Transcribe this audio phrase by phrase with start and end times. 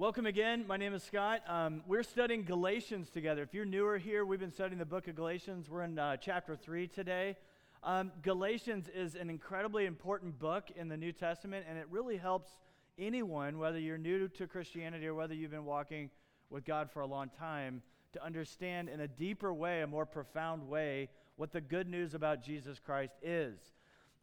[0.00, 0.64] Welcome again.
[0.66, 1.42] My name is Scott.
[1.46, 3.42] Um, we're studying Galatians together.
[3.42, 5.68] If you're newer here, we've been studying the book of Galatians.
[5.68, 7.36] We're in uh, chapter 3 today.
[7.82, 12.50] Um, Galatians is an incredibly important book in the New Testament, and it really helps
[12.98, 16.08] anyone, whether you're new to Christianity or whether you've been walking
[16.48, 17.82] with God for a long time,
[18.14, 22.42] to understand in a deeper way, a more profound way, what the good news about
[22.42, 23.58] Jesus Christ is.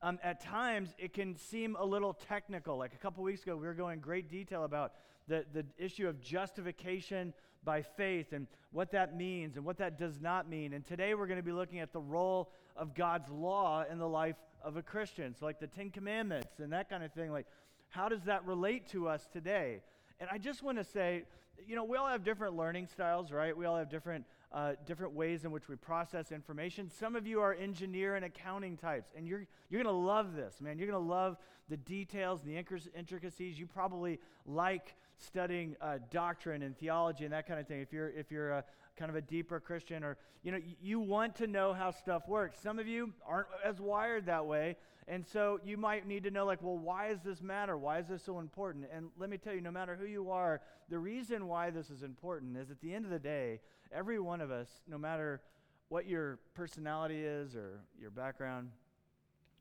[0.01, 2.77] Um, at times, it can seem a little technical.
[2.77, 4.93] Like a couple weeks ago, we were going great detail about
[5.27, 10.21] the, the issue of justification by faith and what that means and what that does
[10.21, 10.73] not mean.
[10.73, 14.07] And today, we're going to be looking at the role of God's law in the
[14.07, 15.35] life of a Christian.
[15.35, 17.31] So, like the Ten Commandments and that kind of thing.
[17.31, 17.47] Like,
[17.89, 19.81] how does that relate to us today?
[20.19, 21.23] And I just want to say,
[21.65, 23.55] you know, we all have different learning styles, right?
[23.55, 26.89] We all have different, uh, different ways in which we process information.
[26.89, 30.61] Some of you are engineer and accounting types, and you're, you're going to love this,
[30.61, 30.77] man.
[30.77, 31.37] You're going to love
[31.69, 33.59] the details and the intricacies.
[33.59, 38.09] You probably like studying uh, doctrine and theology and that kind of thing if you're,
[38.09, 38.63] if you're a,
[38.97, 42.59] kind of a deeper Christian or, you know, you want to know how stuff works.
[42.61, 44.75] Some of you aren't as wired that way,
[45.07, 47.77] and so you might need to know, like, well, why does this matter?
[47.77, 48.85] Why is this so important?
[48.93, 52.03] And let me tell you, no matter who you are, the reason why this is
[52.03, 53.61] important is at the end of the day,
[53.93, 55.41] every one of us, no matter
[55.89, 58.69] what your personality is or your background,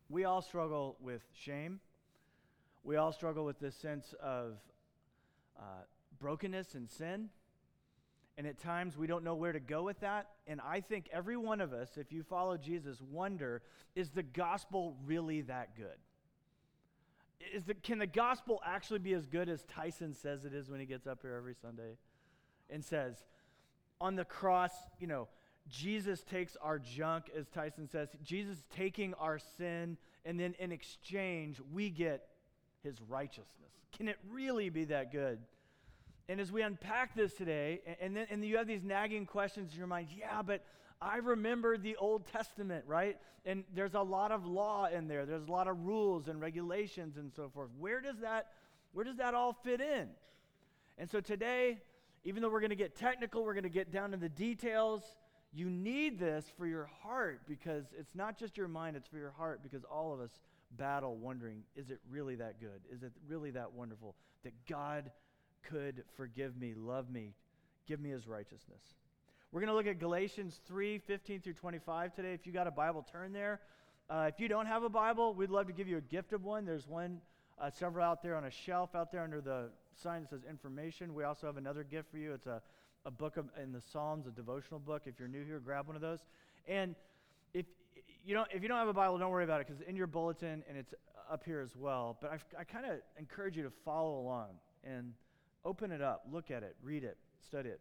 [0.09, 1.81] we all struggle with shame.
[2.83, 4.55] We all struggle with this sense of
[5.59, 5.83] uh,
[6.19, 7.29] brokenness and sin.
[8.39, 10.29] And at times we don't know where to go with that.
[10.47, 13.63] And I think every one of us, if you follow Jesus, wonder
[13.95, 15.97] is the gospel really that good?
[17.55, 20.81] Is the, can the gospel actually be as good as Tyson says it is when
[20.81, 21.97] he gets up here every Sunday
[22.69, 23.25] and says,
[24.01, 25.29] on the cross, you know,
[25.69, 31.61] Jesus takes our junk, as Tyson says, Jesus taking our sin, and then in exchange,
[31.73, 32.29] we get
[32.83, 33.73] his righteousness.
[33.97, 35.39] Can it really be that good?
[36.29, 39.79] And as we unpack this today, and then and you have these nagging questions in
[39.79, 40.65] your mind, yeah, but
[41.01, 43.17] I remember the Old Testament, right?
[43.45, 45.25] And there's a lot of law in there.
[45.25, 47.71] There's a lot of rules and regulations and so forth.
[47.79, 48.49] Where does that
[48.93, 50.09] where does that all fit in?
[50.99, 51.79] And so today,
[52.25, 55.03] even though we're going to get technical, we're going to get down to the details.
[55.53, 59.33] You need this for your heart because it's not just your mind, it's for your
[59.33, 60.31] heart because all of us
[60.79, 62.81] battle wondering, is it really that good?
[62.91, 65.11] Is it really that wonderful that God
[65.69, 67.35] could forgive me, love me,
[67.87, 68.83] give me his righteousness.
[69.53, 72.33] We're going to look at Galatians 3 15 through 25 today.
[72.35, 73.61] If you got a Bible, turn there.
[74.09, 76.45] Uh, if you don't have a Bible, we'd love to give you a gift of
[76.45, 76.65] one.
[76.65, 77.21] There's one,
[77.61, 81.15] uh, several out there on a shelf out there under the sign that says information.
[81.15, 82.33] We also have another gift for you.
[82.33, 82.61] It's a,
[83.05, 85.03] a book of, in the Psalms, a devotional book.
[85.07, 86.21] If you're new here, grab one of those.
[86.69, 86.95] And
[87.55, 87.67] if
[88.25, 90.07] you don't, if you don't have a Bible, don't worry about it because in your
[90.07, 90.95] bulletin and it's
[91.31, 92.17] up here as well.
[92.21, 94.49] But I, I kind of encourage you to follow along
[94.85, 95.13] and
[95.67, 97.81] Open it up, look at it, read it, study it.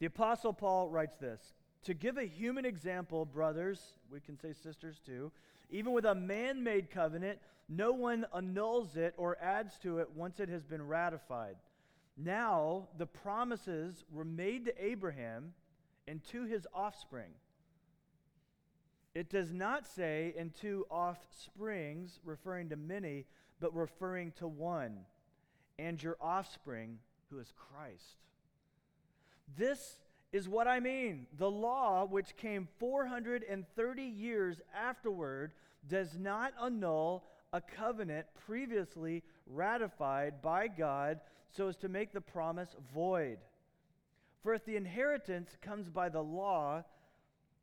[0.00, 1.54] The Apostle Paul writes this
[1.84, 5.32] To give a human example, brothers, we can say sisters too,
[5.70, 7.38] even with a man made covenant,
[7.70, 11.56] no one annuls it or adds to it once it has been ratified.
[12.18, 15.54] Now, the promises were made to Abraham
[16.06, 17.30] and to his offspring.
[19.14, 23.24] It does not say in two offsprings, referring to many,
[23.58, 25.06] but referring to one
[25.78, 26.98] and your offspring,
[27.30, 28.16] who is Christ.
[29.56, 29.98] This
[30.32, 31.26] is what I mean.
[31.36, 35.52] The law, which came 430 years afterward,
[35.88, 42.74] does not annul a covenant previously ratified by God so as to make the promise
[42.94, 43.38] void.
[44.42, 46.84] For if the inheritance comes by the law,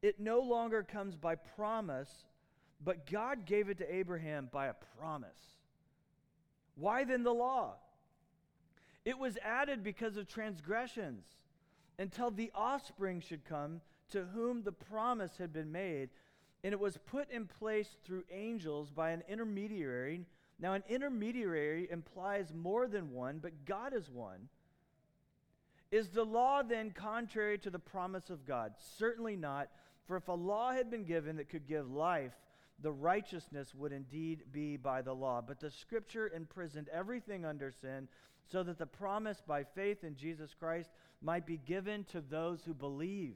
[0.01, 2.25] it no longer comes by promise,
[2.83, 5.57] but God gave it to Abraham by a promise.
[6.75, 7.73] Why then the law?
[9.09, 11.25] It was added because of transgressions
[11.97, 13.81] until the offspring should come
[14.11, 16.09] to whom the promise had been made.
[16.63, 20.27] And it was put in place through angels by an intermediary.
[20.59, 24.47] Now, an intermediary implies more than one, but God is one.
[25.91, 28.73] Is the law then contrary to the promise of God?
[28.99, 29.69] Certainly not.
[30.05, 32.33] For if a law had been given that could give life,
[32.79, 35.41] the righteousness would indeed be by the law.
[35.41, 38.07] But the scripture imprisoned everything under sin,
[38.51, 40.89] so that the promise by faith in Jesus Christ
[41.21, 43.35] might be given to those who believe.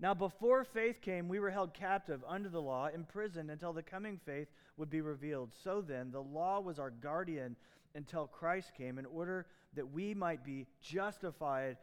[0.00, 4.18] Now, before faith came, we were held captive under the law, imprisoned until the coming
[4.24, 4.48] faith
[4.78, 5.50] would be revealed.
[5.62, 7.54] So then, the law was our guardian
[7.94, 11.76] until Christ came, in order that we might be justified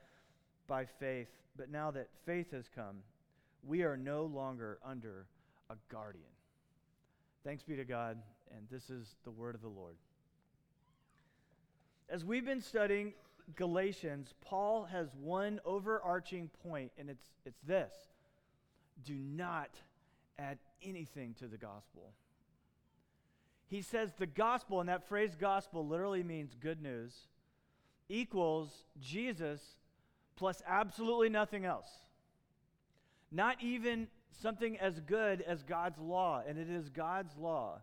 [0.68, 1.28] by faith.
[1.56, 2.98] But now that faith has come,
[3.64, 5.28] we are no longer under
[5.70, 6.26] a guardian.
[7.44, 8.18] Thanks be to God,
[8.56, 9.96] and this is the word of the Lord.
[12.10, 13.14] As we've been studying
[13.56, 17.94] Galatians, Paul has one overarching point, and it's, it's this
[19.06, 19.70] do not
[20.40, 22.14] add anything to the gospel.
[23.68, 27.14] He says the gospel, and that phrase gospel literally means good news,
[28.10, 29.62] equals Jesus
[30.36, 31.90] plus absolutely nothing else.
[33.32, 34.08] Not even
[34.42, 37.82] something as good as God's law, and it is God's law.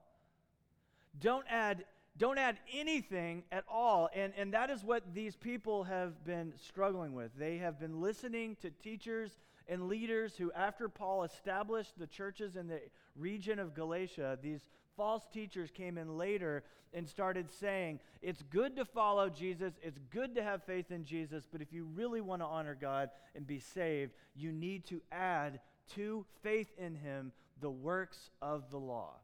[1.21, 1.85] Don't add
[2.17, 4.09] don't add anything at all.
[4.15, 7.33] And, and that is what these people have been struggling with.
[7.37, 9.39] They have been listening to teachers
[9.69, 12.81] and leaders who, after Paul established the churches in the
[13.17, 14.61] region of Galatia, these
[14.97, 16.63] false teachers came in later
[16.93, 21.45] and started saying, It's good to follow Jesus, it's good to have faith in Jesus,
[21.51, 25.61] but if you really want to honor God and be saved, you need to add
[25.95, 29.15] to faith in Him the works of the law.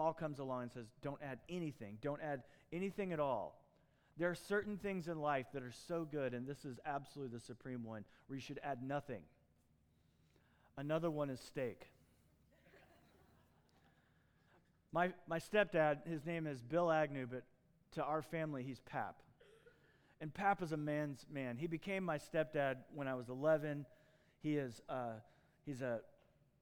[0.00, 2.42] Paul comes along and says, Don't add anything, don't add
[2.72, 3.60] anything at all.
[4.16, 7.44] There are certain things in life that are so good, and this is absolutely the
[7.44, 9.20] supreme one, where you should add nothing.
[10.78, 11.90] Another one is steak.
[14.90, 17.42] My, my stepdad, his name is Bill Agnew, but
[17.92, 19.16] to our family, he's Pap.
[20.22, 21.58] And Pap is a man's man.
[21.58, 23.84] He became my stepdad when I was 11.
[24.42, 25.16] He is, uh,
[25.66, 26.00] he's a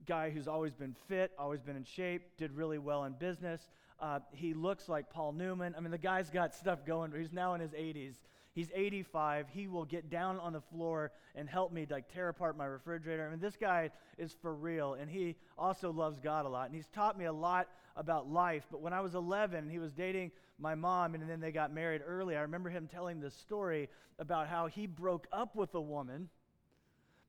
[0.06, 3.68] guy who's always been fit, always been in shape, did really well in business.
[4.00, 5.74] Uh, he looks like Paul Newman.
[5.76, 7.12] I mean, the guy's got stuff going.
[7.16, 8.14] He's now in his 80s.
[8.54, 9.46] He's 85.
[9.50, 13.26] He will get down on the floor and help me like tear apart my refrigerator.
[13.26, 16.66] I mean, this guy is for real, and he also loves God a lot.
[16.66, 18.64] And he's taught me a lot about life.
[18.70, 22.02] But when I was 11, he was dating my mom, and then they got married
[22.04, 22.36] early.
[22.36, 26.28] I remember him telling this story about how he broke up with a woman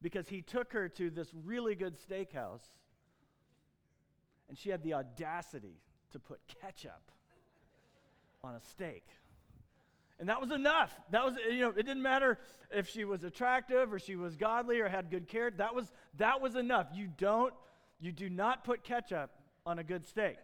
[0.01, 2.63] because he took her to this really good steakhouse,
[4.47, 5.81] and she had the audacity
[6.11, 7.11] to put ketchup
[8.43, 9.05] on a steak.
[10.19, 10.93] And that was enough.
[11.11, 12.39] That was, you know, it didn't matter
[12.71, 15.49] if she was attractive or she was godly or had good care.
[15.49, 16.87] That was, that was enough.
[16.93, 17.53] You don't,
[18.01, 19.31] you do not put ketchup
[19.65, 20.37] on a good steak.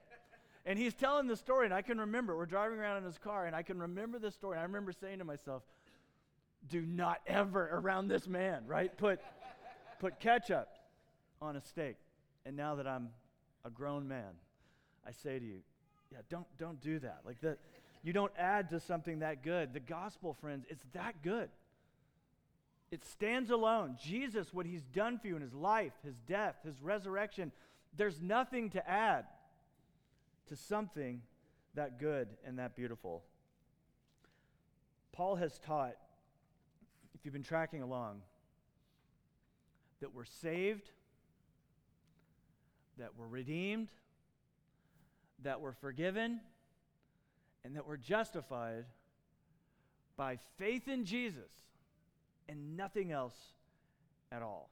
[0.65, 2.35] And he's telling the story, and I can remember.
[2.35, 4.57] We're driving around in his car, and I can remember this story.
[4.57, 5.63] I remember saying to myself,
[6.69, 8.95] do not ever around this man, right?
[8.97, 9.19] Put,
[9.99, 10.67] put ketchup
[11.41, 11.95] on a steak.
[12.45, 13.09] And now that I'm
[13.63, 14.33] a grown man,
[15.07, 15.59] I say to you,
[16.11, 17.21] yeah, don't, don't do that.
[17.25, 17.57] Like that,
[18.03, 19.73] you don't add to something that good.
[19.73, 21.49] The gospel, friends, it's that good.
[22.91, 23.97] It stands alone.
[24.01, 27.51] Jesus, what he's done for you in his life, his death, his resurrection,
[27.97, 29.25] there's nothing to add
[30.49, 31.21] to something
[31.73, 33.23] that good and that beautiful.
[35.11, 35.95] Paul has taught,
[37.15, 38.21] if you've been tracking along,
[40.05, 40.87] that we're saved,
[42.99, 43.87] that we're redeemed,
[45.41, 46.39] that we're forgiven,
[47.63, 48.85] and that we're justified
[50.15, 51.49] by faith in Jesus
[52.47, 53.33] and nothing else
[54.31, 54.69] at all.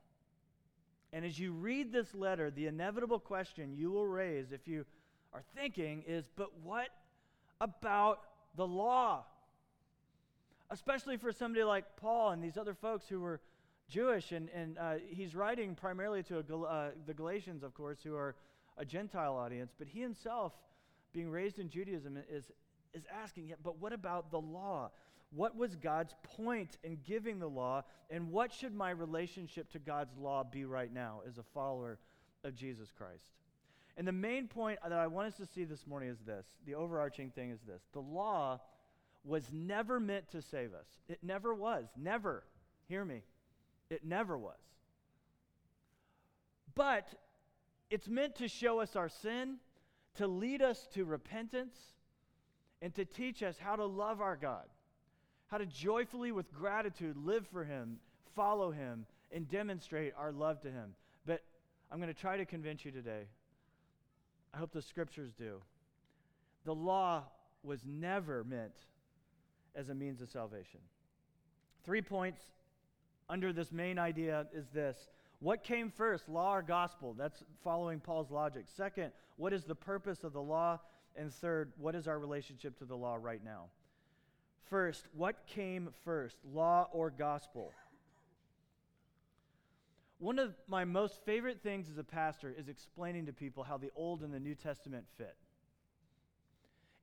[1.11, 4.85] And as you read this letter, the inevitable question you will raise if you
[5.33, 6.89] are thinking is but what
[7.59, 8.19] about
[8.55, 9.25] the law?
[10.69, 13.41] Especially for somebody like Paul and these other folks who were
[13.93, 18.15] Jewish, and, and uh, he's writing primarily to Gal- uh, the Galatians, of course, who
[18.15, 18.33] are
[18.75, 20.51] a Gentile audience, but he himself,
[21.13, 22.45] being raised in Judaism, is,
[22.95, 24.89] is asking, yeah, but what about the law?
[25.29, 30.17] What was God's point in giving the law, and what should my relationship to God's
[30.17, 31.99] law be right now as a follower
[32.43, 33.29] of Jesus Christ?
[33.95, 36.73] And the main point that I want us to see this morning is this the
[36.73, 38.59] overarching thing is this the law
[39.23, 40.87] was never meant to save us.
[41.07, 41.85] It never was.
[41.95, 42.43] Never.
[42.87, 43.21] Hear me.
[43.89, 44.57] It never was.
[46.75, 47.07] But
[47.89, 49.57] it's meant to show us our sin,
[50.15, 51.75] to lead us to repentance,
[52.81, 54.65] and to teach us how to love our God,
[55.47, 57.97] how to joyfully, with gratitude, live for Him,
[58.35, 60.95] follow Him, and demonstrate our love to Him.
[61.25, 61.43] But
[61.91, 63.27] I'm going to try to convince you today
[64.53, 65.55] I hope the scriptures do.
[66.65, 67.23] The law
[67.63, 68.75] was never meant
[69.75, 70.79] as a means of salvation.
[71.83, 72.43] Three points
[73.33, 75.09] under this main idea is this
[75.39, 77.15] What came first, law or gospel?
[77.17, 78.65] That's following Paul's logic.
[78.67, 80.79] Second, what is the purpose of the law?
[81.15, 83.65] And third, what is our relationship to the law right now?
[84.69, 87.71] First, what came first, law or gospel?
[90.19, 93.91] One of my most favorite things as a pastor is explaining to people how the
[93.95, 95.35] Old and the New Testament fit.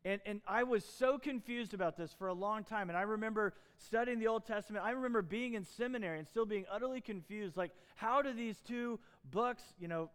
[0.04, 2.88] And, and I was so confused about this for a long time.
[2.88, 4.85] And I remember studying the Old Testament.
[4.85, 7.57] I remember being in seminary and still being utterly confused.
[7.57, 8.99] Like, how do these two
[9.30, 10.09] books, you know,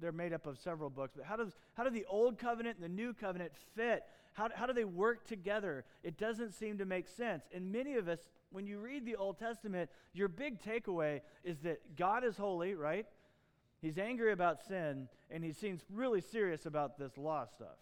[0.00, 2.84] they're made up of several books, but how does how do the old covenant and
[2.84, 4.04] the new covenant fit?
[4.34, 5.84] How, how do they work together?
[6.02, 7.44] It doesn't seem to make sense.
[7.54, 8.18] And many of us,
[8.50, 13.06] when you read the Old Testament, your big takeaway is that God is holy, right?
[13.80, 17.78] He's angry about sin, and he seems really serious about this law stuff.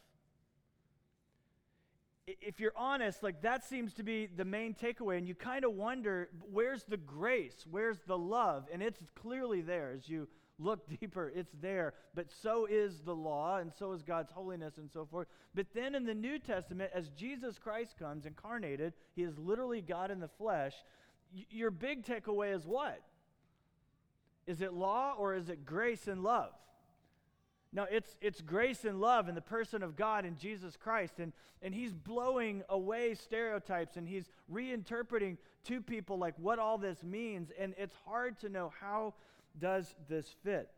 [2.26, 5.72] If you're honest, like that seems to be the main takeaway, and you kind of
[5.72, 7.66] wonder where's the grace?
[7.70, 8.66] Where's the love?
[8.72, 10.28] And it's clearly there as you
[10.58, 11.94] look deeper, it's there.
[12.14, 15.28] But so is the law, and so is God's holiness, and so forth.
[15.54, 20.10] But then in the New Testament, as Jesus Christ comes incarnated, he is literally God
[20.10, 20.74] in the flesh.
[21.34, 23.00] Y- your big takeaway is what?
[24.46, 26.52] Is it law or is it grace and love?
[27.74, 31.18] No, it's, it's grace and love in the person of God in Jesus Christ.
[31.18, 37.02] And, and he's blowing away stereotypes and he's reinterpreting to people like what all this
[37.02, 37.50] means.
[37.58, 39.14] And it's hard to know how
[39.58, 40.70] does this fit?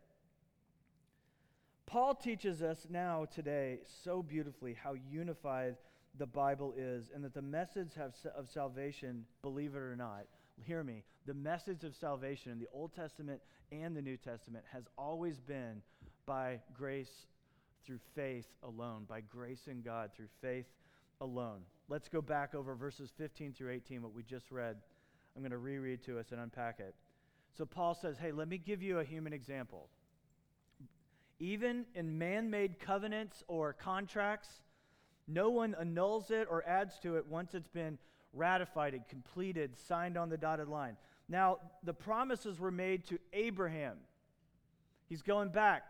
[1.85, 5.77] Paul teaches us now today so beautifully how unified
[6.17, 7.91] the Bible is and that the message
[8.35, 10.25] of salvation, believe it or not,
[10.63, 13.39] hear me, the message of salvation in the Old Testament
[13.71, 15.81] and the New Testament has always been
[16.27, 17.25] by grace
[17.83, 20.67] through faith alone, by grace in God through faith
[21.21, 21.61] alone.
[21.89, 24.75] Let's go back over verses 15 through 18, what we just read.
[25.35, 26.93] I'm going to reread to us and unpack it.
[27.57, 29.87] So Paul says, hey, let me give you a human example.
[31.39, 34.49] Even in man made covenants or contracts,
[35.27, 37.97] no one annuls it or adds to it once it's been
[38.33, 40.97] ratified and completed, signed on the dotted line.
[41.29, 43.97] Now, the promises were made to Abraham.
[45.07, 45.83] He's going back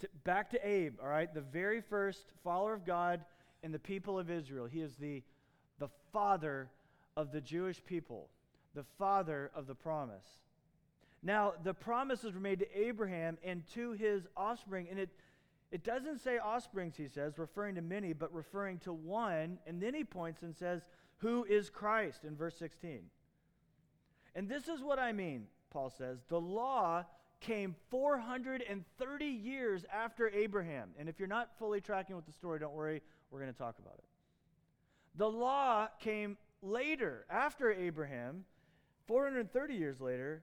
[0.00, 3.24] to, back to Abe, all right, the very first follower of God
[3.62, 4.66] in the people of Israel.
[4.66, 5.22] He is the,
[5.78, 6.68] the father
[7.16, 8.28] of the Jewish people,
[8.74, 10.26] the father of the promise.
[11.22, 15.08] Now, the promises were made to Abraham and to his offspring, and it,
[15.72, 19.94] it doesn't say offsprings, he says, referring to many, but referring to one, and then
[19.94, 20.82] he points and says,
[21.18, 23.00] Who is Christ in verse 16.
[24.34, 26.18] And this is what I mean, Paul says.
[26.28, 27.04] The law
[27.40, 30.90] came 430 years after Abraham.
[30.98, 33.78] And if you're not fully tracking with the story, don't worry, we're going to talk
[33.78, 34.04] about it.
[35.16, 38.44] The law came later, after Abraham,
[39.06, 40.42] 430 years later,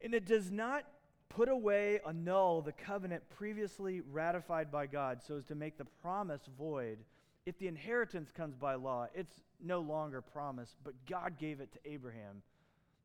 [0.00, 0.84] and it does not
[1.28, 6.48] put away, annul the covenant previously ratified by God so as to make the promise
[6.58, 6.98] void.
[7.44, 11.78] If the inheritance comes by law, it's no longer promise, but God gave it to
[11.90, 12.42] Abraham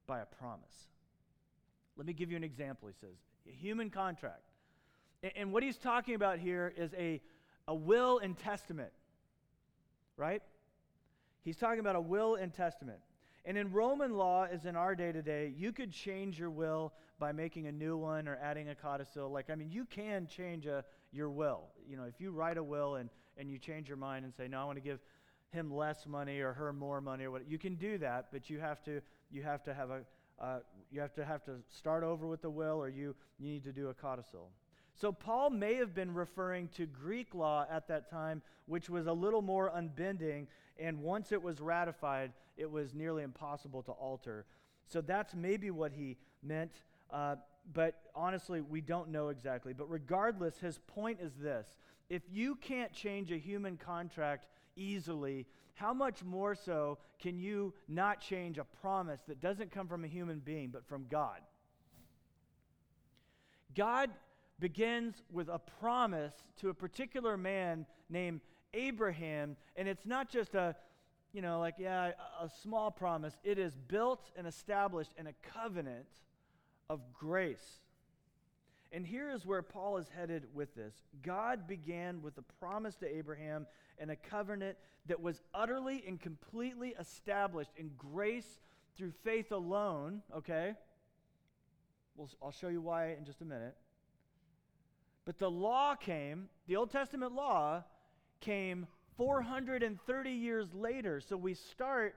[0.08, 0.88] by a promise.
[1.98, 3.16] Let me give you an example, he says.
[3.48, 4.44] A human contract.
[5.36, 7.22] And what he's talking about here is a,
[7.68, 8.92] a will and testament,
[10.18, 10.42] right?
[11.44, 13.00] He's talking about a will and testament.
[13.46, 16.94] And in Roman law, as in our day to day, you could change your will
[17.20, 19.30] by making a new one or adding a codicil.
[19.30, 21.68] Like, I mean, you can change a, your will.
[21.88, 24.48] You know, if you write a will and, and you change your mind and say,
[24.48, 25.00] no, I want to give
[25.52, 28.60] him less money or her more money or what, you can do that, but you
[28.60, 30.02] have to, you have to have a,
[30.40, 30.60] uh,
[30.92, 33.72] you have to have to start over with the will or you, you need to
[33.72, 34.50] do a codicil.
[34.96, 39.14] So Paul may have been referring to Greek law at that time, which was a
[39.14, 40.48] little more unbending,
[40.78, 44.46] and once it was ratified, it was nearly impossible to alter.
[44.88, 47.38] So that's maybe what he meant, uh,
[47.74, 49.74] but honestly, we don't know exactly.
[49.74, 51.68] But regardless, his point is this
[52.10, 54.46] if you can't change a human contract
[54.76, 60.04] easily, how much more so can you not change a promise that doesn't come from
[60.04, 61.40] a human being, but from God?
[63.76, 64.12] God
[64.60, 68.42] begins with a promise to a particular man named
[68.74, 70.76] Abraham, and it's not just a,
[71.32, 72.12] you know, like, yeah,
[72.42, 73.34] a, small promise.
[73.44, 76.06] It is built and established in a covenant
[76.90, 77.82] of grace.
[78.94, 80.94] And here is where Paul is headed with this.
[81.24, 83.66] God began with a promise to Abraham
[83.98, 88.60] and a covenant that was utterly and completely established in grace
[88.96, 90.76] through faith alone, okay?
[92.16, 93.76] Well, I'll show you why in just a minute.
[95.26, 97.84] But the law came, the Old Testament law
[98.42, 98.86] came
[99.18, 101.20] 430 years later.
[101.20, 102.16] So we start,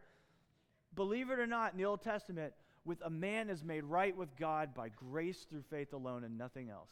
[0.95, 2.53] believe it or not, in the Old Testament
[2.87, 6.71] with a man is made right with God by grace through faith alone and nothing
[6.71, 6.91] else.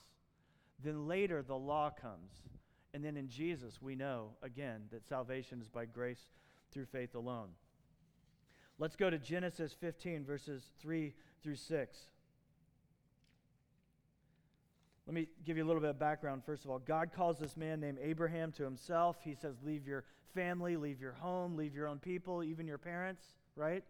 [0.83, 2.33] Then later the law comes.
[2.93, 6.31] And then in Jesus, we know again that salvation is by grace
[6.73, 7.49] through faith alone.
[8.79, 11.99] Let's go to Genesis 15, verses 3 through 6.
[15.07, 16.43] Let me give you a little bit of background.
[16.45, 19.19] First of all, God calls this man named Abraham to himself.
[19.23, 23.23] He says, Leave your family, leave your home, leave your own people, even your parents,
[23.55, 23.85] right?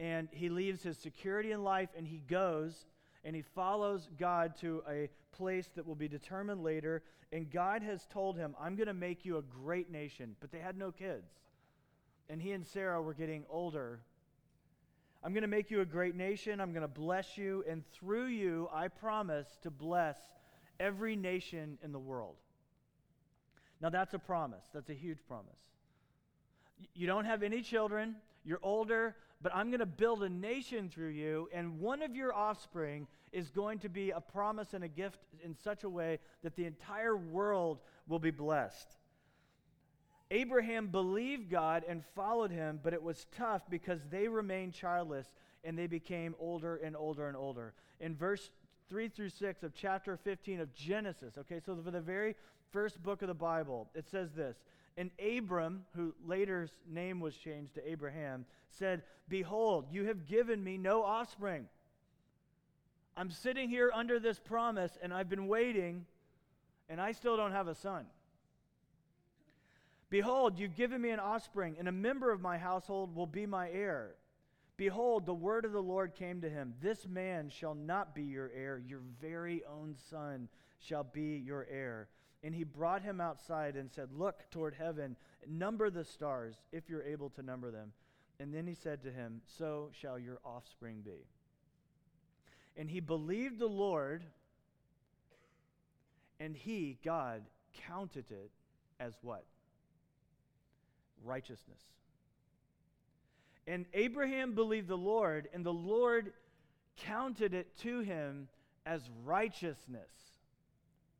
[0.00, 2.86] And he leaves his security in life and he goes
[3.22, 7.02] and he follows God to a place that will be determined later.
[7.32, 10.36] And God has told him, I'm going to make you a great nation.
[10.40, 11.28] But they had no kids.
[12.30, 14.00] And he and Sarah were getting older.
[15.22, 16.62] I'm going to make you a great nation.
[16.62, 17.62] I'm going to bless you.
[17.68, 20.16] And through you, I promise to bless
[20.78, 22.36] every nation in the world.
[23.82, 24.64] Now, that's a promise.
[24.72, 25.58] That's a huge promise.
[26.94, 28.16] You don't have any children.
[28.44, 32.34] You're older but I'm going to build a nation through you, and one of your
[32.34, 36.56] offspring is going to be a promise and a gift in such a way that
[36.56, 38.96] the entire world will be blessed.
[40.30, 45.26] Abraham believed God and followed him, but it was tough because they remained childless
[45.64, 47.74] and they became older and older and older.
[47.98, 48.50] In verse
[48.88, 52.36] 3 through 6 of chapter 15 of Genesis, okay, so for the very
[52.70, 54.56] first book of the Bible, it says this
[54.96, 60.76] and Abram, who later's name was changed to Abraham, said, Behold, you have given me
[60.76, 61.66] no offspring.
[63.16, 66.06] I'm sitting here under this promise, and I've been waiting,
[66.88, 68.06] and I still don't have a son.
[70.10, 73.70] Behold, you've given me an offspring, and a member of my household will be my
[73.70, 74.14] heir.
[74.76, 78.50] Behold, the word of the Lord came to him This man shall not be your
[78.54, 82.08] heir, your very own son shall be your heir.
[82.42, 85.16] And he brought him outside and said, Look toward heaven,
[85.46, 87.92] number the stars, if you're able to number them.
[88.38, 91.26] And then he said to him, So shall your offspring be.
[92.76, 94.24] And he believed the Lord,
[96.38, 97.42] and he, God,
[97.86, 98.50] counted it
[98.98, 99.44] as what?
[101.22, 101.82] Righteousness.
[103.66, 106.32] And Abraham believed the Lord, and the Lord
[106.96, 108.48] counted it to him
[108.86, 110.10] as righteousness.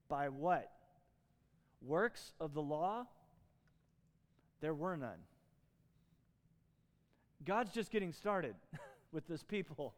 [0.08, 0.70] By what?
[1.82, 3.06] Works of the law?
[4.60, 5.18] There were none.
[7.44, 8.54] God's just getting started
[9.12, 9.94] with this people.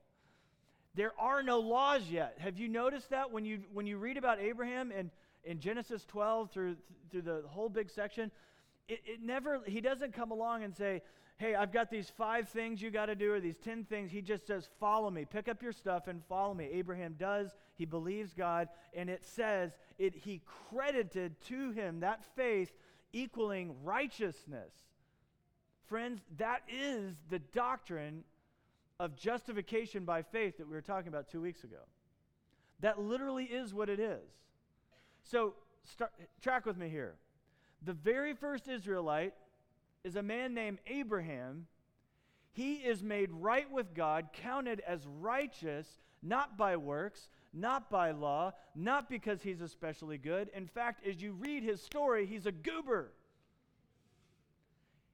[0.95, 2.37] There are no laws yet.
[2.39, 5.11] Have you noticed that when you when you read about Abraham in,
[5.43, 6.77] in Genesis 12 through
[7.11, 8.31] through the whole big section,
[8.89, 11.03] it, it never he doesn't come along and say,
[11.39, 14.11] Hey, I've got these five things you got to do, or these ten things.
[14.13, 15.25] He just says, Follow me.
[15.25, 16.69] Pick up your stuff and follow me.
[16.73, 17.51] Abraham does.
[17.75, 22.71] He believes God, and it says it he credited to him that faith
[23.13, 24.73] equaling righteousness.
[25.89, 28.25] Friends, that is the doctrine
[29.01, 31.81] of justification by faith that we were talking about two weeks ago.
[32.81, 34.23] That literally is what it is.
[35.25, 37.15] So, start, track with me here.
[37.85, 39.35] The very first Israelite
[40.05, 41.67] is a man named Abraham.
[42.53, 45.87] He is made right with God, counted as righteous,
[46.23, 50.51] not by works, not by law, not because he's especially good.
[50.55, 53.13] In fact, as you read his story, he's a goober.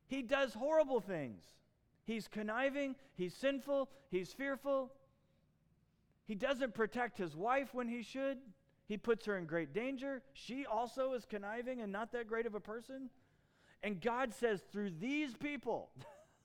[0.07, 1.43] He does horrible things.
[2.05, 4.91] He's conniving, he's sinful, he's fearful.
[6.25, 8.39] He doesn't protect his wife when he should.
[8.87, 10.23] He puts her in great danger.
[10.33, 13.11] She also is conniving and not that great of a person.
[13.83, 15.91] And God says, through these people,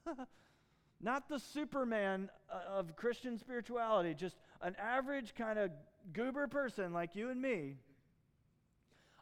[1.01, 5.71] not the Superman uh, of Christian spirituality, just an average kind of
[6.13, 7.75] goober person like you and me,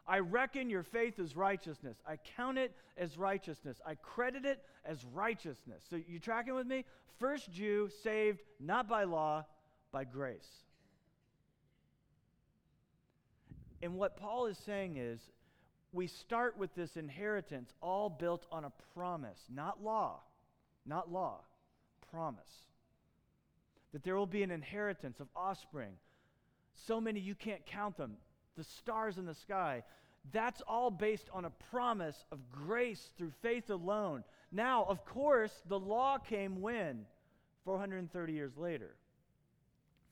[0.06, 1.96] I reckon your faith is righteousness.
[2.06, 3.80] I count it as righteousness.
[3.86, 5.84] I credit it as righteousness.
[5.88, 6.84] So you tracking with me?
[7.18, 9.46] First Jew saved not by law,
[9.92, 10.48] by grace.
[13.80, 15.20] And what Paul is saying is
[15.92, 20.20] we start with this inheritance all built on a promise, not law,
[20.86, 21.40] not law,
[22.10, 22.66] promise.
[23.92, 25.92] That there will be an inheritance of offspring.
[26.86, 28.16] So many you can't count them
[28.56, 29.82] the stars in the sky.
[30.32, 34.24] That's all based on a promise of grace through faith alone.
[34.50, 37.06] Now, of course, the law came when?
[37.64, 38.94] 430 years later.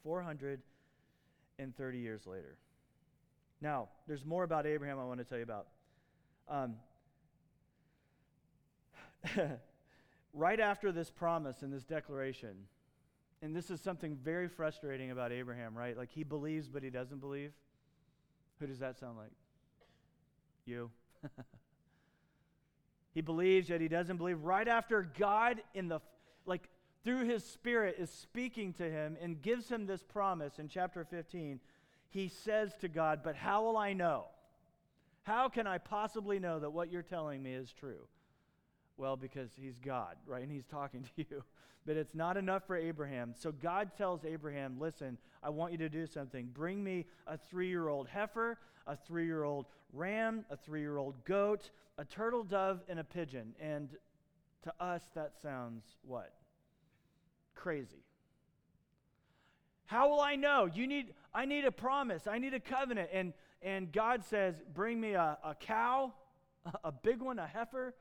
[0.02, 2.56] 430 years later.
[3.60, 5.66] Now, there's more about Abraham I want to tell you about.
[6.48, 6.76] Um,
[10.32, 12.54] right after this promise and this declaration,
[13.42, 15.96] and this is something very frustrating about Abraham, right?
[15.96, 17.52] Like he believes, but he doesn't believe.
[18.58, 19.32] Who does that sound like?
[20.66, 20.90] You.
[23.14, 24.42] he believes yet he doesn't believe.
[24.42, 26.00] Right after God in the
[26.46, 26.68] like
[27.04, 31.60] through his spirit is speaking to him and gives him this promise in chapter 15,
[32.10, 34.26] he says to God, "But how will I know?
[35.22, 38.06] How can I possibly know that what you're telling me is true?"
[38.96, 40.42] Well, because he's God, right?
[40.42, 41.44] And he's talking to you.
[41.86, 43.34] But it's not enough for Abraham.
[43.34, 46.50] So God tells Abraham, listen, I want you to do something.
[46.52, 50.98] Bring me a three year old heifer, a three year old ram, a three year
[50.98, 53.54] old goat, a turtle dove, and a pigeon.
[53.58, 53.88] And
[54.64, 56.34] to us, that sounds what?
[57.54, 58.04] Crazy.
[59.86, 60.66] How will I know?
[60.72, 62.26] You need, I need a promise.
[62.26, 63.10] I need a covenant.
[63.12, 66.12] And, and God says, Bring me a, a cow,
[66.84, 67.94] a big one, a heifer,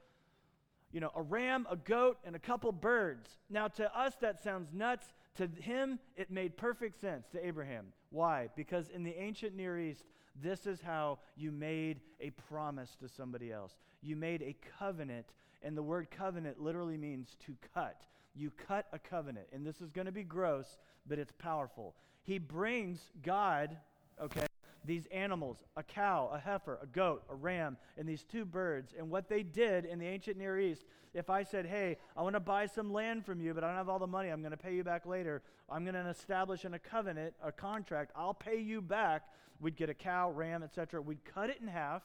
[0.91, 3.37] you know, a ram, a goat, and a couple birds.
[3.49, 5.07] Now, to us, that sounds nuts.
[5.35, 7.87] To him, it made perfect sense, to Abraham.
[8.09, 8.49] Why?
[8.55, 10.03] Because in the ancient Near East,
[10.41, 13.77] this is how you made a promise to somebody else.
[14.01, 15.27] You made a covenant,
[15.61, 18.01] and the word covenant literally means to cut.
[18.35, 21.95] You cut a covenant, and this is going to be gross, but it's powerful.
[22.29, 23.75] He brings God,
[24.21, 24.45] okay,
[24.85, 28.93] these animals a cow, a heifer, a goat, a ram, and these two birds.
[28.95, 32.35] And what they did in the ancient Near East, if I said, hey, I want
[32.35, 34.51] to buy some land from you, but I don't have all the money, I'm going
[34.51, 38.35] to pay you back later, I'm going to establish in a covenant, a contract, I'll
[38.35, 39.23] pay you back.
[39.59, 41.01] We'd get a cow, ram, etc.
[41.01, 42.03] We'd cut it in half.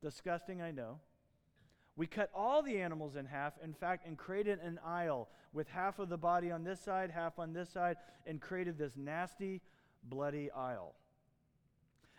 [0.00, 1.00] Disgusting, I know.
[1.96, 5.98] We cut all the animals in half, in fact, and created an aisle with half
[5.98, 9.60] of the body on this side, half on this side, and created this nasty,
[10.04, 10.94] bloody aisle.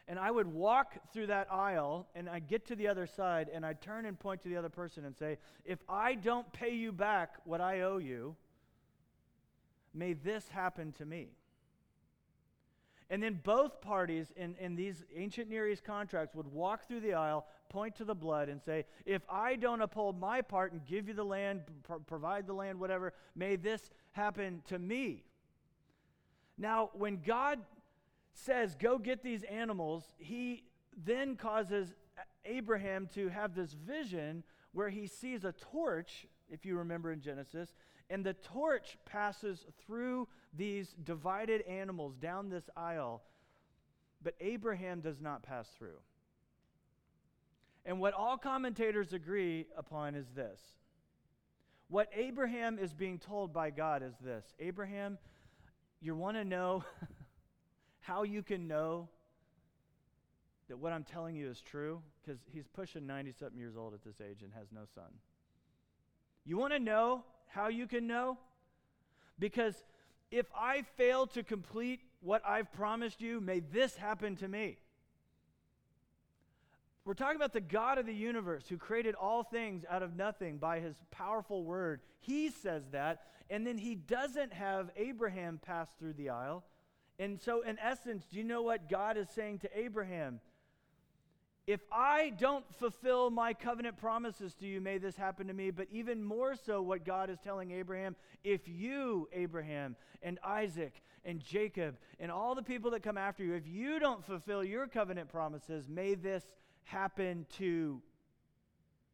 [0.07, 3.65] And I would walk through that aisle and I'd get to the other side and
[3.65, 6.91] I'd turn and point to the other person and say, If I don't pay you
[6.91, 8.35] back what I owe you,
[9.93, 11.29] may this happen to me.
[13.09, 17.13] And then both parties in, in these ancient Near East contracts would walk through the
[17.13, 21.07] aisle, point to the blood, and say, If I don't uphold my part and give
[21.07, 25.23] you the land, pro- provide the land, whatever, may this happen to me.
[26.57, 27.59] Now, when God
[28.33, 30.63] says, Go get these animals, he
[30.95, 31.93] then causes
[32.45, 37.73] Abraham to have this vision where he sees a torch, if you remember in Genesis,
[38.09, 43.23] and the torch passes through these divided animals down this aisle,
[44.21, 45.99] but Abraham does not pass through.
[47.85, 50.59] And what all commentators agree upon is this.
[51.89, 55.17] What Abraham is being told by God is this Abraham,
[56.01, 56.83] you want to know
[57.99, 59.09] how you can know
[60.69, 62.01] that what I'm telling you is true?
[62.21, 65.11] Because he's pushing 90 something years old at this age and has no son.
[66.45, 68.37] You want to know how you can know?
[69.37, 69.75] Because
[70.31, 74.77] if I fail to complete what I've promised you, may this happen to me.
[77.05, 80.57] We're talking about the God of the universe who created all things out of nothing
[80.57, 81.99] by his powerful word.
[82.21, 86.63] He says that, and then he doesn't have Abraham pass through the aisle.
[87.19, 90.39] And so, in essence, do you know what God is saying to Abraham?
[91.65, 95.71] If I don't fulfill my covenant promises to you, may this happen to me.
[95.71, 101.39] But even more so, what God is telling Abraham if you, Abraham, and Isaac, and
[101.39, 105.29] Jacob, and all the people that come after you, if you don't fulfill your covenant
[105.29, 106.43] promises, may this
[106.83, 108.01] happen to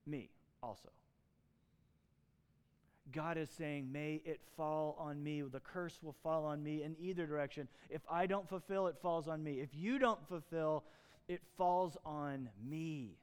[0.07, 0.31] me
[0.63, 0.89] also.
[3.11, 5.41] God is saying, May it fall on me.
[5.41, 7.67] The curse will fall on me in either direction.
[7.89, 9.59] If I don't fulfill, it falls on me.
[9.59, 10.83] If you don't fulfill,
[11.29, 13.15] it falls on me.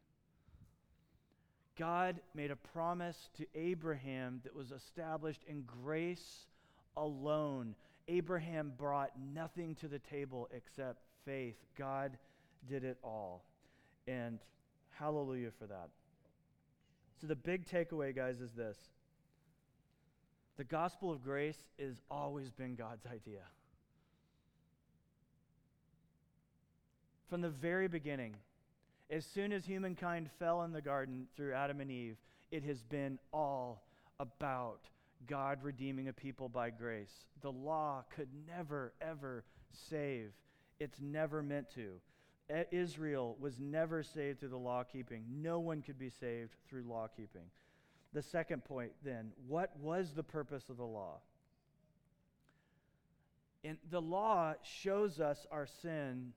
[1.77, 6.47] God made a promise to Abraham that was established in grace
[6.97, 7.75] alone.
[8.09, 11.57] Abraham brought nothing to the table except faith.
[11.77, 12.16] God
[12.66, 13.45] did it all.
[14.07, 14.38] And
[14.99, 15.88] hallelujah for that.
[17.21, 18.79] So, the big takeaway, guys, is this
[20.57, 23.42] the gospel of grace has always been God's idea.
[27.29, 28.35] From the very beginning,
[29.11, 32.17] as soon as humankind fell in the garden through Adam and Eve,
[32.51, 33.83] it has been all
[34.21, 34.81] about
[35.27, 37.27] God redeeming a people by grace.
[37.41, 40.33] The law could never, ever save.
[40.79, 42.01] It's never meant to.
[42.71, 45.25] Israel was never saved through the law keeping.
[45.29, 47.51] No one could be saved through law keeping.
[48.12, 51.19] The second point, then, what was the purpose of the law?
[53.65, 56.33] And the law shows us our sin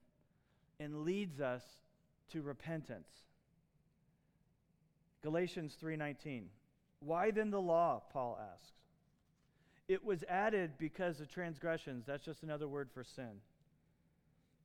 [0.79, 1.63] and leads us
[2.31, 3.09] to repentance.
[5.21, 6.49] Galatians 3:19.
[7.01, 8.01] Why then the law?
[8.11, 8.73] Paul asks.
[9.87, 12.05] It was added because of transgressions.
[12.05, 13.41] That's just another word for sin.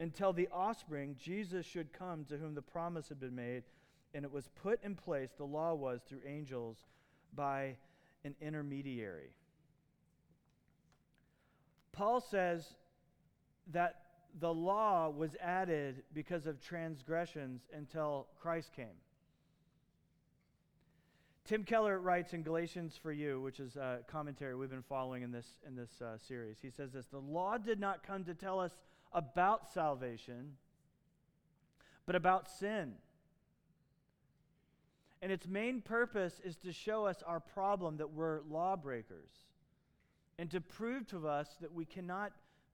[0.01, 3.65] Until the offspring, Jesus should come to whom the promise had been made,
[4.13, 6.85] and it was put in place, the law was through angels
[7.33, 7.77] by
[8.25, 9.37] an intermediary.
[11.93, 12.75] Paul says
[13.69, 14.04] that
[14.41, 18.97] the law was added because of transgressions until Christ came.
[21.45, 25.31] Tim Keller writes in Galatians for You, which is a commentary we've been following in
[25.31, 26.57] this, in this uh, series.
[26.61, 28.73] He says this The law did not come to tell us
[29.13, 30.57] about salvation,
[32.07, 32.95] but about sin
[35.25, 39.31] and its main purpose is to show us our problem that we're lawbreakers
[40.39, 42.31] and to prove to us that we cannot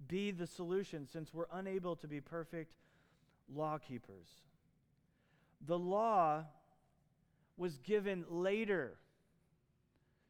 [0.09, 2.73] be the solution since we're unable to be perfect
[3.55, 4.29] law keepers.
[5.67, 6.45] The law
[7.57, 8.97] was given later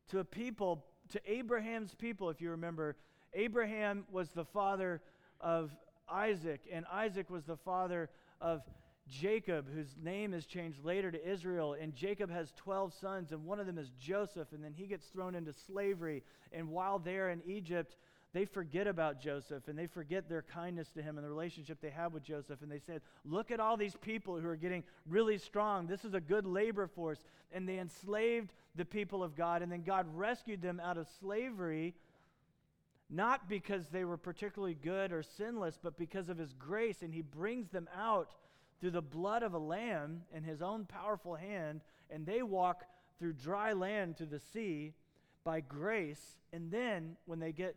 [0.09, 2.97] to a people, to Abraham's people, if you remember.
[3.33, 5.01] Abraham was the father
[5.41, 5.71] of
[6.09, 8.63] Isaac, and Isaac was the father of
[9.09, 11.77] Jacob, whose name is changed later to Israel.
[11.81, 15.07] And Jacob has 12 sons, and one of them is Joseph, and then he gets
[15.07, 16.23] thrown into slavery.
[16.53, 17.97] And while they're in Egypt,
[18.33, 21.91] they forget about Joseph and they forget their kindness to him and the relationship they
[21.91, 22.63] have with Joseph.
[22.63, 25.89] And they said, Look at all these people who are getting really strong.
[25.89, 27.19] This is a good labor force.
[27.53, 29.63] And they enslaved the people of God.
[29.63, 31.95] And then God rescued them out of slavery,
[33.09, 37.03] not because they were particularly good or sinless, but because of his grace.
[37.03, 38.31] And he brings them out
[38.81, 41.81] through the blood of a lamb in his own powerful hand.
[42.11, 42.85] And they walk
[43.19, 44.95] through dry land to the sea
[45.43, 46.39] by grace.
[46.53, 47.75] And then when they get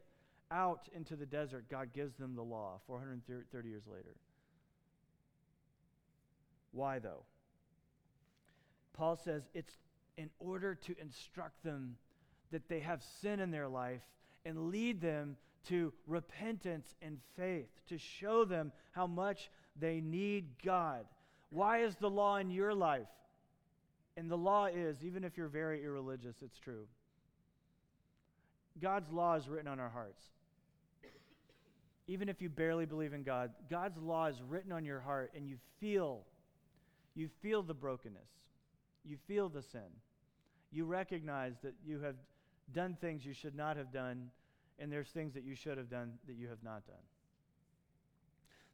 [0.53, 4.15] out into the desert, God gives them the law 430 years later.
[6.71, 7.23] Why, though?
[8.93, 9.73] Paul says it's
[10.17, 11.97] in order to instruct them
[12.51, 14.01] that they have sin in their life
[14.45, 15.35] and lead them
[15.69, 21.05] to repentance and faith, to show them how much they need God.
[21.49, 23.07] Why is the law in your life?
[24.17, 26.85] And the law is, even if you're very irreligious, it's true.
[28.81, 30.23] God's law is written on our hearts
[32.07, 35.47] even if you barely believe in God, God's law is written on your heart and
[35.47, 36.25] you feel
[37.15, 38.29] you feel the brokenness.
[39.05, 39.81] You feel the sin.
[40.71, 42.15] You recognize that you have
[42.73, 44.29] done things you should not have done
[44.79, 46.95] and there's things that you should have done that you have not done.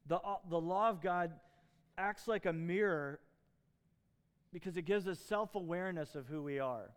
[0.07, 1.31] The, uh, the law of God
[1.97, 3.19] acts like a mirror
[4.53, 6.89] because it gives us self awareness of who we are.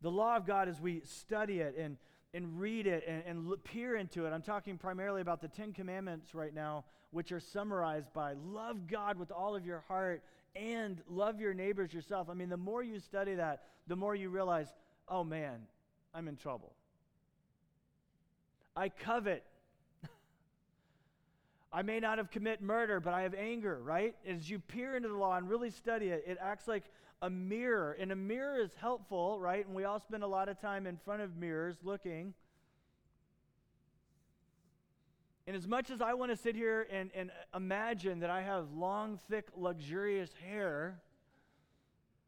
[0.00, 1.98] The law of God, as we study it and
[2.34, 4.30] and read it and, and peer into it.
[4.30, 9.18] I'm talking primarily about the Ten Commandments right now, which are summarized by love God
[9.18, 10.22] with all of your heart
[10.54, 12.28] and love your neighbors yourself.
[12.28, 14.68] I mean, the more you study that, the more you realize,
[15.08, 15.60] oh man,
[16.14, 16.72] I'm in trouble.
[18.76, 19.44] I covet.
[21.72, 24.14] I may not have commit murder, but I have anger, right?
[24.26, 26.84] As you peer into the law and really study it, it acts like
[27.22, 27.96] a mirror.
[27.98, 29.66] And a mirror is helpful, right?
[29.66, 32.34] And we all spend a lot of time in front of mirrors looking.
[35.46, 38.70] And as much as I want to sit here and, and imagine that I have
[38.72, 41.00] long, thick, luxurious hair,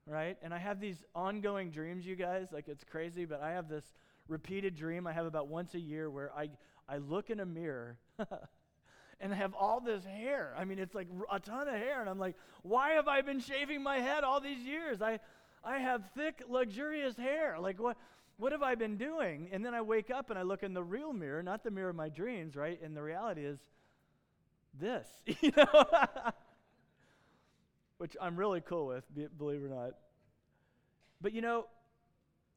[0.07, 0.39] right?
[0.43, 3.85] And I have these ongoing dreams, you guys, like it's crazy, but I have this
[4.27, 6.49] repeated dream I have about once a year where I,
[6.89, 7.99] I look in a mirror
[9.21, 10.55] and have all this hair.
[10.57, 12.01] I mean, it's like a ton of hair.
[12.01, 15.03] And I'm like, why have I been shaving my head all these years?
[15.03, 15.21] I,
[15.63, 17.59] I have thick, luxurious hair.
[17.61, 17.97] Like, what,
[18.39, 19.51] what have I been doing?
[19.53, 21.91] And then I wake up and I look in the real mirror, not the mirror
[21.91, 22.81] of my dreams, right?
[22.83, 23.59] And the reality is
[24.79, 25.07] this,
[25.41, 25.85] you know?
[27.99, 29.05] Which I'm really cool with,
[29.37, 29.91] believe it or not.
[31.21, 31.67] But you know,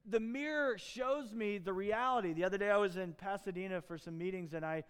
[0.05, 2.31] the mirror shows me the reality.
[2.31, 4.83] The other day I was in Pasadena for some meetings and I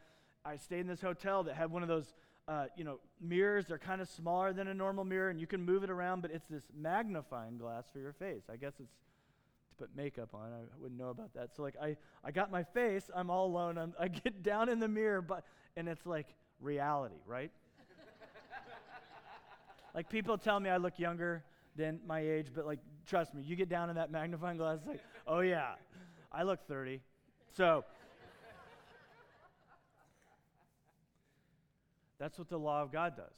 [0.45, 2.13] I stayed in this hotel that had one of those,
[2.47, 3.67] uh, you know, mirrors.
[3.67, 6.31] They're kind of smaller than a normal mirror, and you can move it around, but
[6.31, 8.43] it's this magnifying glass for your face.
[8.51, 8.93] I guess it's
[9.73, 10.51] to put makeup on.
[10.51, 11.55] I wouldn't know about that.
[11.55, 13.09] So like, I, I got my face.
[13.15, 13.77] I'm all alone.
[13.77, 15.43] I'm, I get down in the mirror, but
[15.75, 16.27] and it's like
[16.59, 17.51] reality, right?
[19.95, 21.43] like people tell me I look younger
[21.75, 25.01] than my age, but like, trust me, you get down in that magnifying glass, like,
[25.25, 25.73] oh yeah,
[26.31, 27.01] I look 30.
[27.55, 27.83] So.
[32.23, 33.35] That's what the law of God does.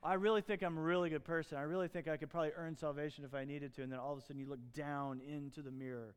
[0.00, 1.58] I really think I'm a really good person.
[1.58, 3.82] I really think I could probably earn salvation if I needed to.
[3.82, 6.14] And then all of a sudden you look down into the mirror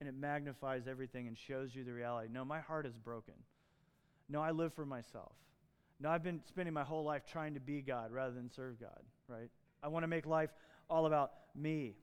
[0.00, 2.28] and it magnifies everything and shows you the reality.
[2.30, 3.32] No, my heart is broken.
[4.28, 5.32] No, I live for myself.
[5.98, 9.00] No, I've been spending my whole life trying to be God rather than serve God,
[9.28, 9.48] right?
[9.82, 10.50] I want to make life
[10.90, 11.96] all about me.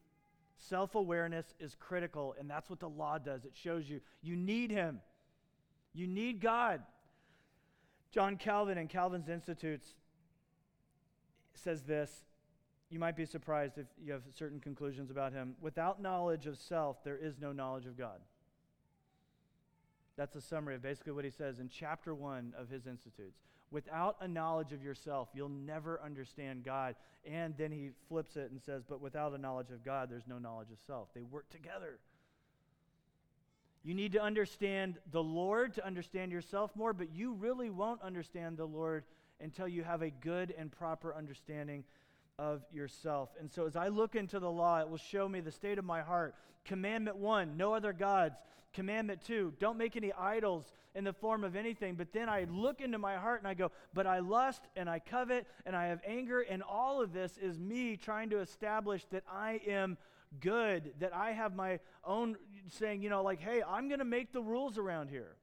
[0.57, 3.45] Self awareness is critical, and that's what the law does.
[3.45, 4.99] It shows you you need Him,
[5.93, 6.81] you need God.
[8.15, 9.89] John Calvin in Calvin's Institutes
[11.53, 12.23] says this.
[12.89, 15.57] You might be surprised if you have certain conclusions about him.
[15.59, 18.21] Without knowledge of self, there is no knowledge of God.
[20.15, 23.41] That's a summary of basically what he says in chapter one of his Institutes.
[23.69, 26.95] Without a knowledge of yourself, you'll never understand God.
[27.29, 30.37] And then he flips it and says, But without a knowledge of God, there's no
[30.37, 31.09] knowledge of self.
[31.13, 31.99] They work together.
[33.85, 38.57] You need to understand the Lord to understand yourself more, but you really won't understand
[38.57, 39.03] the Lord
[39.39, 41.83] until you have a good and proper understanding
[42.39, 43.29] of yourself.
[43.39, 45.85] And so as I look into the law, it will show me the state of
[45.85, 46.33] my heart.
[46.65, 48.39] Commandment one, no other gods.
[48.73, 51.93] Commandment two, don't make any idols in the form of anything.
[51.93, 54.97] But then I look into my heart and I go, but I lust and I
[54.97, 56.41] covet and I have anger.
[56.41, 59.97] And all of this is me trying to establish that I am
[60.39, 62.37] good, that I have my own
[62.69, 65.35] saying, you know, like, hey, I'm going to make the rules around here.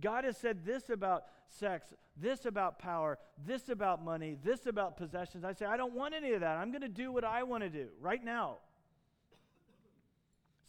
[0.00, 5.44] God has said this about sex, this about power, this about money, this about possessions.
[5.44, 6.56] I say, I don't want any of that.
[6.56, 8.56] I'm going to do what I want to do right now.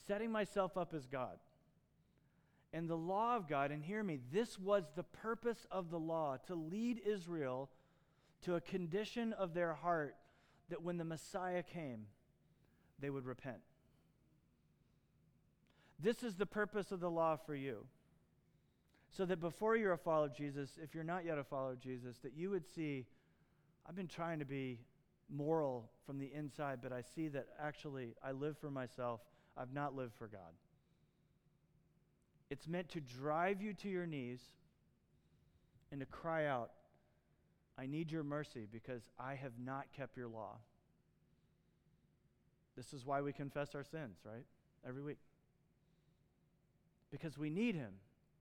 [0.08, 1.38] Setting myself up as God.
[2.72, 6.38] And the law of God, and hear me, this was the purpose of the law
[6.48, 7.70] to lead Israel
[8.44, 10.16] to a condition of their heart
[10.70, 12.06] that when the Messiah came,
[13.00, 13.60] they would repent.
[16.00, 17.86] This is the purpose of the law for you
[19.10, 21.80] so that before you're a follower of Jesus, if you're not yet a follower of
[21.80, 23.06] Jesus, that you would see,
[23.88, 24.80] I've been trying to be
[25.30, 29.22] moral from the inside, but I see that actually I live for myself.
[29.58, 30.52] I've not lived for God.
[32.50, 34.42] It's meant to drive you to your knees
[35.92, 36.72] and to cry out,
[37.78, 40.58] I need your mercy because I have not kept your law.
[42.76, 44.46] This is why we confess our sins, right?
[44.88, 45.18] Every week.
[47.12, 47.94] Because we need Him.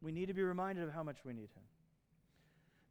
[0.05, 1.63] We need to be reminded of how much we need him.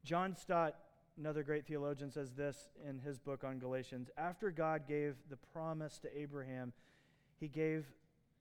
[0.04, 0.76] John Stott,
[1.18, 6.00] another great theologian, says this in his book on Galatians After God gave the promise
[6.00, 6.74] to Abraham,
[7.40, 7.86] he gave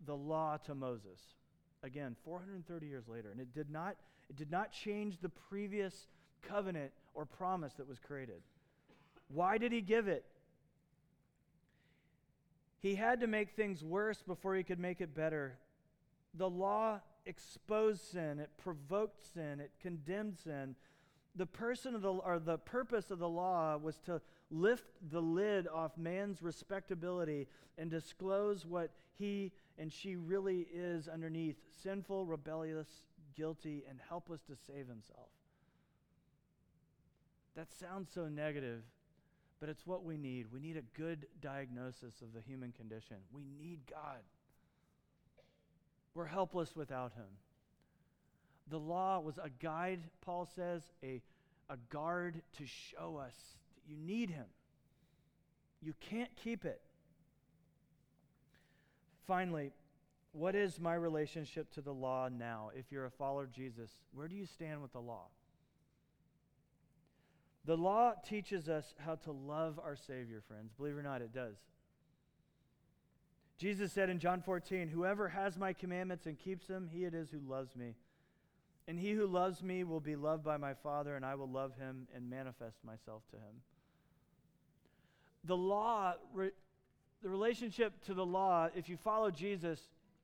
[0.07, 1.21] the law to Moses.
[1.83, 3.31] Again, 430 years later.
[3.31, 3.97] And it did not,
[4.31, 6.09] it did not change the previous
[6.41, 8.41] covenant or promise that was created.
[9.29, 10.25] Why did he give it?
[12.83, 15.57] He had to make things worse before he could make it better.
[16.35, 20.75] The law exposed sin, it provoked sin, it condemned sin.
[21.37, 25.69] The person of the or the purpose of the law was to lift the lid
[25.69, 27.47] off man's respectability
[27.79, 32.89] and disclose what he and she really is underneath sinful, rebellious,
[33.35, 35.29] guilty, and helpless to save himself.
[37.55, 38.83] That sounds so negative,
[39.63, 40.47] but it's what we need.
[40.53, 43.19] We need a good diagnosis of the human condition.
[43.33, 44.19] We need God.
[46.17, 47.29] We're helpless without him.
[48.69, 51.23] The law was a guide, Paul says, a,
[51.71, 53.37] a guard to show us
[53.77, 54.47] that you need him.
[55.81, 56.81] You can't keep it.
[59.29, 59.71] Finally,
[60.33, 62.73] what is my relationship to the law now?
[62.75, 65.29] If you're a follower of Jesus, where do you stand with the law?
[67.65, 70.73] The law teaches us how to love our Savior, friends.
[70.77, 71.57] Believe it or not, it does.
[73.57, 77.31] Jesus said in John 14, Whoever has my commandments and keeps them, he it is
[77.31, 77.95] who loves me.
[78.89, 81.77] And he who loves me will be loved by my Father, and I will love
[81.77, 83.63] him and manifest myself to him.
[85.45, 86.51] The law, re,
[87.23, 89.81] the relationship to the law, if you follow Jesus,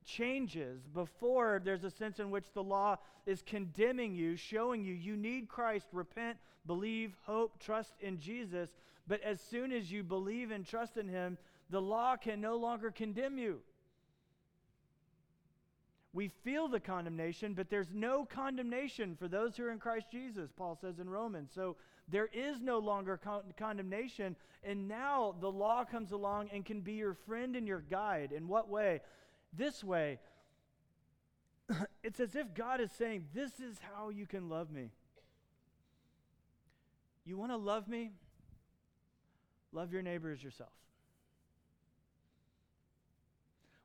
[0.09, 0.81] changes.
[0.95, 5.49] Before, there's a sense in which the law is condemning you, showing you you need
[5.49, 8.71] Christ, repent, believe, hope, trust in Jesus.
[9.07, 11.39] But as soon as you believe and trust in him,
[11.71, 13.61] the law can no longer condemn you.
[16.15, 20.51] We feel the condemnation, but there's no condemnation for those who are in Christ Jesus,
[20.57, 21.51] Paul says in Romans.
[21.55, 21.77] So
[22.09, 26.95] there is no longer con- condemnation, and now the law comes along and can be
[26.95, 28.33] your friend and your guide.
[28.33, 29.03] In what way?
[29.53, 30.19] This way.
[32.03, 34.91] it's as if God is saying, This is how you can love me.
[37.25, 38.13] You want to love me?
[39.73, 40.73] Love your neighbor as yourself.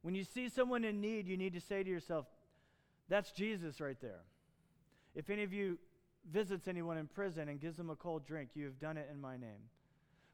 [0.02, 2.26] When you see someone in need, you need to say to yourself,
[3.10, 4.22] that's Jesus right there.
[5.16, 5.78] If any of you
[6.32, 9.20] visits anyone in prison and gives them a cold drink, you have done it in
[9.20, 9.70] my name.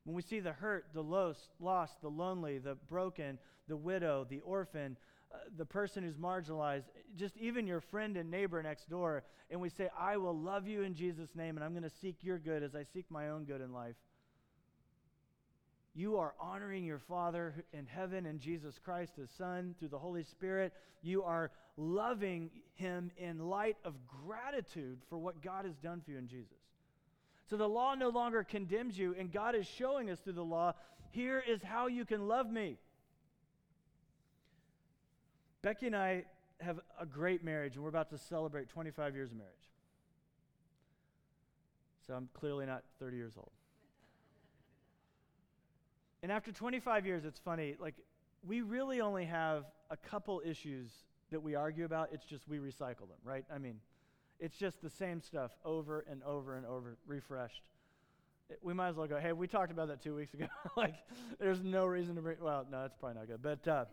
[0.06, 3.38] When we see the hurt, the lost, lost the lonely, the broken,
[3.68, 4.98] the widow, the orphan,
[5.34, 9.70] uh, the person who's marginalized, just even your friend and neighbor next door, and we
[9.70, 12.64] say, I will love you in Jesus' name, and I'm going to seek your good
[12.64, 13.96] as I seek my own good in life
[16.00, 20.24] you are honoring your Father in heaven and Jesus Christ, his Son, through the Holy
[20.24, 20.72] Spirit.
[21.02, 26.18] You are loving him in light of gratitude for what God has done for you
[26.18, 26.58] in Jesus.
[27.50, 30.74] So the law no longer condemns you, and God is showing us through the law
[31.12, 32.78] here is how you can love me.
[35.62, 36.24] Becky and I
[36.62, 39.54] have a great marriage, and we're about to celebrate 25 years of marriage.
[42.06, 43.52] So I'm clearly not 30 years old.
[46.22, 47.96] And after 25 years, it's funny, like,
[48.46, 50.90] we really only have a couple issues
[51.32, 52.10] that we argue about.
[52.12, 53.46] It's just we recycle them, right?
[53.54, 53.80] I mean,
[54.40, 57.64] it's just the same stuff over and over and over, refreshed.
[58.62, 60.48] we might as well go, hey, we talked about that two weeks ago.
[60.76, 60.96] like,
[61.40, 63.42] there's no reason to bring, well, no, that's probably not good.
[63.42, 63.86] But, uh,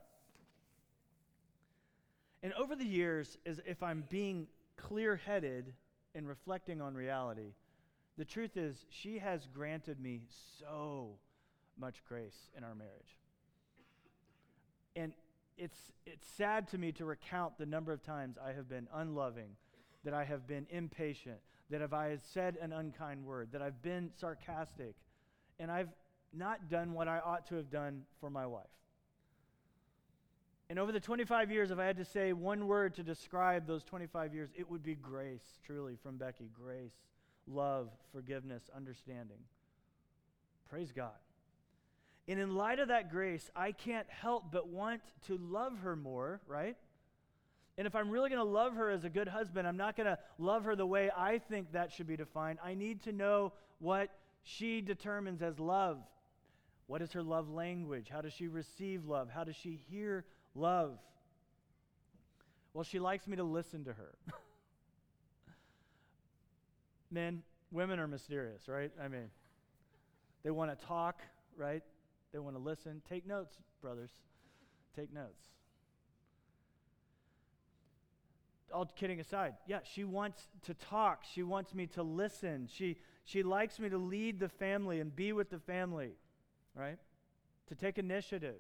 [2.47, 5.75] and over the years, as if I'm being clear headed
[6.15, 7.55] and reflecting on reality,
[8.17, 10.21] the truth is, she has granted me
[10.61, 11.19] so
[11.77, 13.17] much grace in our marriage.
[14.95, 15.13] And
[15.59, 19.57] it's, it's sad to me to recount the number of times I have been unloving,
[20.05, 21.39] that I have been impatient,
[21.71, 24.95] that if I have said an unkind word, that I've been sarcastic,
[25.59, 25.91] and I've
[26.33, 28.67] not done what I ought to have done for my wife.
[30.69, 33.85] And over the 25 years, if I had to say one word to describe those
[33.85, 36.51] 25 years, it would be grace, truly, from Becky.
[36.53, 36.95] Grace,
[37.47, 39.39] love, forgiveness, understanding.
[40.69, 41.13] Praise God.
[42.29, 46.41] And in light of that grace, I can't help but want to love her more,
[46.49, 46.77] right?
[47.79, 50.07] And if I'm really going to love her as a good husband, I'm not going
[50.07, 52.59] to love her the way I think that should be defined.
[52.65, 54.11] I need to know what
[54.43, 55.99] she determines as love.
[56.87, 58.09] What is her love language?
[58.11, 59.29] How does she receive love?
[59.29, 60.25] How does she hear
[60.57, 60.99] love?
[62.75, 64.15] Well, she likes me to listen to her.
[67.11, 68.91] Men, women are mysterious, right?
[69.03, 69.31] I mean,
[70.43, 71.23] they want to talk,
[71.57, 71.83] right?
[72.33, 73.01] They want to listen.
[73.09, 74.11] Take notes, brothers.
[74.95, 75.43] Take notes.
[78.75, 81.23] All kidding aside, yeah, she wants to talk.
[81.33, 82.69] She wants me to listen.
[82.71, 86.11] She, she likes me to lead the family and be with the family,
[86.75, 86.99] right?
[87.69, 88.57] To take initiative.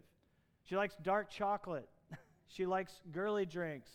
[0.66, 1.88] She likes dark chocolate.
[2.48, 3.90] she likes girly drinks.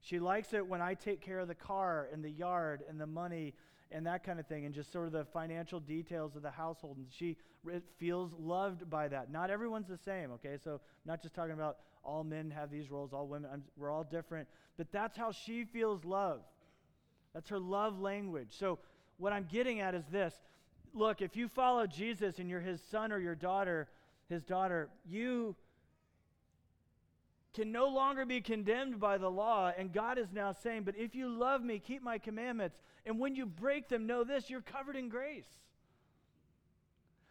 [0.00, 3.06] She likes it when I take care of the car and the yard and the
[3.06, 3.54] money
[3.90, 6.98] and that kind of thing, and just sort of the financial details of the household.
[6.98, 7.36] And she
[7.98, 9.30] feels loved by that.
[9.32, 10.58] Not everyone's the same, okay?
[10.62, 14.04] So, not just talking about all men have these roles, all women, I'm, we're all
[14.04, 14.46] different.
[14.76, 16.40] But that's how she feels love.
[17.32, 18.48] That's her love language.
[18.50, 18.78] So,
[19.16, 20.34] what I'm getting at is this
[20.94, 23.88] look, if you follow Jesus and you're his son or your daughter,
[24.28, 25.56] his daughter, you
[27.58, 29.72] can no longer be condemned by the law.
[29.76, 32.78] And God is now saying, But if you love me, keep my commandments.
[33.04, 35.48] And when you break them, know this you're covered in grace.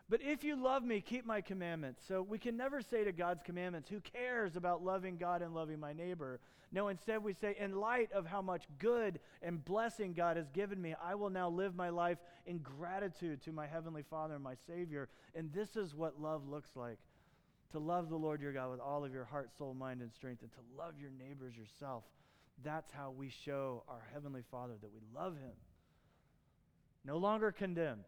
[0.09, 2.01] But if you love me, keep my commandments.
[2.05, 5.80] So we can never say to God's commandments, Who cares about loving God and loving
[5.80, 6.41] my neighbor?
[6.73, 10.82] No, instead we say, In light of how much good and blessing God has given
[10.82, 14.55] me, I will now live my life in gratitude to my Heavenly Father and my
[14.67, 15.07] Savior.
[15.34, 16.99] And this is what love looks like
[17.72, 20.41] to love the Lord your God with all of your heart, soul, mind, and strength,
[20.41, 22.03] and to love your neighbors yourself.
[22.63, 25.51] That's how we show our Heavenly Father that we love Him.
[27.05, 28.05] No longer condemned.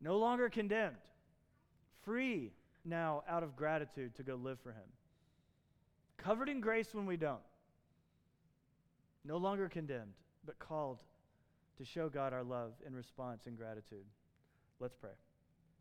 [0.00, 0.96] No longer condemned.
[2.04, 2.52] Free
[2.84, 4.88] now out of gratitude to go live for Him.
[6.16, 7.38] Covered in grace when we don't.
[9.24, 10.14] No longer condemned,
[10.44, 10.98] but called
[11.76, 14.04] to show God our love in response and gratitude.
[14.80, 15.10] Let's pray.